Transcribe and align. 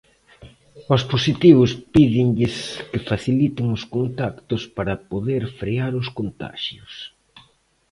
Aos 0.91 1.03
positivos, 1.13 1.71
pídenlles 1.93 2.55
que 2.89 3.05
faciliten 3.09 3.65
os 3.77 3.83
contactos 3.95 4.61
para 4.77 5.01
poder 5.11 5.41
frear 5.59 5.91
os 6.01 6.07
contaxios. 6.17 6.93